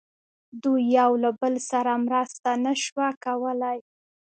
دوی 0.63 0.83
یو 0.97 1.11
له 1.23 1.29
بل 1.41 1.53
سره 1.71 1.91
مرسته 2.05 2.49
نه 2.65 2.73
شوه 2.83 3.07
کولای. 3.25 3.79